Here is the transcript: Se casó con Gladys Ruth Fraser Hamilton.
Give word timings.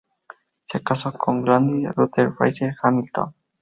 Se 0.65 0.81
casó 0.81 1.13
con 1.15 1.43
Gladys 1.43 1.93
Ruth 1.95 2.33
Fraser 2.35 2.73
Hamilton. 2.81 3.35